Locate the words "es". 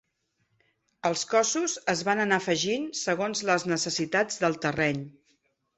1.95-2.03